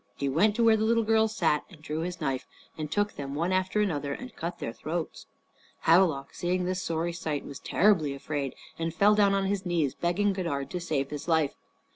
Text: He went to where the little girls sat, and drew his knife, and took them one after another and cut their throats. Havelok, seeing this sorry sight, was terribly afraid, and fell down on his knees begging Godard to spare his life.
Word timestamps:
He 0.15 0.27
went 0.27 0.55
to 0.55 0.63
where 0.63 0.75
the 0.75 0.83
little 0.83 1.03
girls 1.03 1.35
sat, 1.35 1.63
and 1.69 1.79
drew 1.79 1.99
his 1.99 2.19
knife, 2.19 2.47
and 2.75 2.91
took 2.91 3.13
them 3.13 3.35
one 3.35 3.51
after 3.51 3.81
another 3.81 4.13
and 4.13 4.35
cut 4.35 4.57
their 4.57 4.73
throats. 4.73 5.27
Havelok, 5.81 6.33
seeing 6.33 6.65
this 6.65 6.81
sorry 6.81 7.13
sight, 7.13 7.45
was 7.45 7.59
terribly 7.59 8.15
afraid, 8.15 8.55
and 8.79 8.95
fell 8.95 9.13
down 9.13 9.35
on 9.35 9.45
his 9.45 9.63
knees 9.63 9.93
begging 9.93 10.33
Godard 10.33 10.71
to 10.71 10.79
spare 10.79 11.05
his 11.07 11.27
life. 11.27 11.53